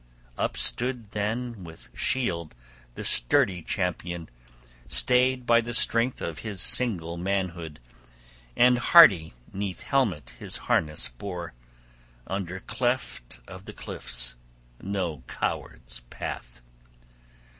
Up 0.35 0.57
stood 0.57 1.11
then 1.11 1.63
with 1.63 1.89
shield 1.95 2.55
the 2.95 3.03
sturdy 3.03 3.61
champion, 3.61 4.29
stayed 4.87 5.45
by 5.45 5.61
the 5.61 5.75
strength 5.75 6.21
of 6.23 6.39
his 6.39 6.59
single 6.59 7.17
manhood, 7.17 7.79
and 8.55 8.79
hardy 8.79 9.33
'neath 9.53 9.83
helmet 9.83 10.31
his 10.39 10.57
harness 10.65 11.09
bore 11.09 11.53
under 12.25 12.59
cleft 12.61 13.41
of 13.47 13.65
the 13.65 13.73
cliffs: 13.73 14.35
no 14.81 15.21
coward's 15.27 15.99
path! 16.09 16.63